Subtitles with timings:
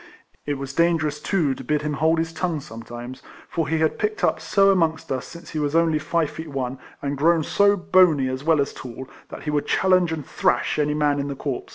[0.47, 4.23] It was dangerous, too, to bid him hold his tongue sometimes; for he had picked
[4.23, 8.27] up so amongst us since he was only five feet one, and grown so bony
[8.27, 11.67] as well as tall, that he would challenge and thrash any man in the corps.